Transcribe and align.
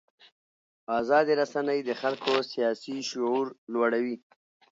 ازادې 0.99 1.33
رسنۍ 1.41 1.79
د 1.85 1.91
خلکو 2.01 2.33
سیاسي 2.51 2.95
شعور 3.09 3.45
لوړوي. 3.73 4.15